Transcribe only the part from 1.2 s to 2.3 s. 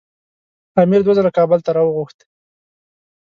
کابل ته راوغوښت.